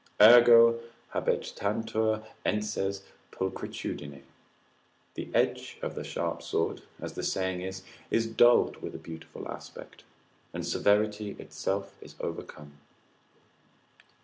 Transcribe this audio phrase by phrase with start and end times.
[0.19, 0.79] Ergo
[1.13, 4.23] habetantur enses pulchritudine,
[5.13, 9.47] the edge of a sharp sword (as the saying is) is dulled with a beautiful
[9.47, 10.03] aspect,
[10.55, 12.79] and severity itself is overcome.